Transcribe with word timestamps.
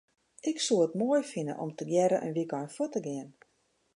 Ik 0.49 0.57
soe 0.65 0.79
it 0.85 0.97
moai 1.01 1.21
fine 1.33 1.53
om 1.65 1.71
tegearre 1.77 2.17
in 2.25 2.35
wykein 2.37 2.69
fuort 2.75 2.93
te 2.95 3.01
gean. 3.07 3.29